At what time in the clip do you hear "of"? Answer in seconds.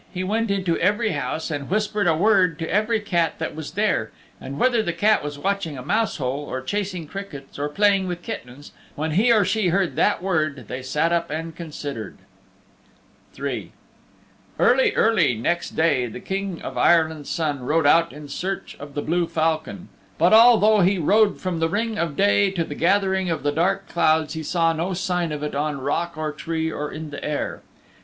16.63-16.79, 18.79-18.95, 21.99-22.15, 23.29-23.43, 25.31-25.43